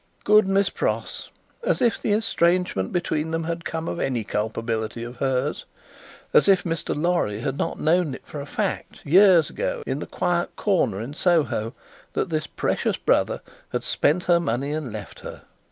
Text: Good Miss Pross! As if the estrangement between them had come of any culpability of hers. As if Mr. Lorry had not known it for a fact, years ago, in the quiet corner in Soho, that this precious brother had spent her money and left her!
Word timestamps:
Good 0.23 0.47
Miss 0.47 0.71
Pross! 0.71 1.29
As 1.63 1.79
if 1.79 2.01
the 2.01 2.11
estrangement 2.11 2.91
between 2.91 3.29
them 3.29 3.43
had 3.43 3.63
come 3.63 3.87
of 3.87 3.99
any 3.99 4.23
culpability 4.23 5.03
of 5.03 5.17
hers. 5.17 5.65
As 6.33 6.47
if 6.47 6.63
Mr. 6.63 6.99
Lorry 6.99 7.41
had 7.41 7.59
not 7.59 7.79
known 7.79 8.15
it 8.15 8.25
for 8.25 8.41
a 8.41 8.47
fact, 8.47 9.05
years 9.05 9.51
ago, 9.51 9.83
in 9.85 9.99
the 9.99 10.07
quiet 10.07 10.55
corner 10.55 10.99
in 10.99 11.13
Soho, 11.13 11.75
that 12.13 12.31
this 12.31 12.47
precious 12.47 12.97
brother 12.97 13.41
had 13.69 13.83
spent 13.83 14.23
her 14.23 14.39
money 14.39 14.71
and 14.71 14.91
left 14.91 15.19
her! 15.19 15.43